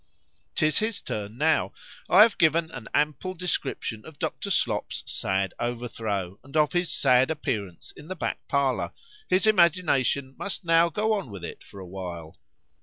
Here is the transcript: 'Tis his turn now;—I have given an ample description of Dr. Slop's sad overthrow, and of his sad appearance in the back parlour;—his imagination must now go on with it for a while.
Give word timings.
'Tis 0.55 0.79
his 0.79 0.99
turn 0.99 1.37
now;—I 1.37 2.23
have 2.23 2.39
given 2.39 2.71
an 2.71 2.87
ample 2.91 3.35
description 3.35 4.03
of 4.03 4.17
Dr. 4.17 4.49
Slop's 4.49 5.03
sad 5.05 5.53
overthrow, 5.59 6.39
and 6.43 6.57
of 6.57 6.73
his 6.73 6.91
sad 6.91 7.29
appearance 7.29 7.91
in 7.95 8.07
the 8.07 8.15
back 8.15 8.39
parlour;—his 8.47 9.45
imagination 9.45 10.33
must 10.39 10.65
now 10.65 10.89
go 10.89 11.13
on 11.13 11.29
with 11.29 11.43
it 11.45 11.63
for 11.63 11.79
a 11.79 11.85
while. 11.85 12.39